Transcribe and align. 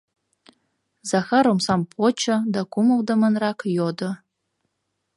Захар 1.11 1.45
омсам 1.51 1.81
почо 1.93 2.35
да 2.53 2.61
кумылдымынрак 2.71 3.59
йодо: 3.77 4.09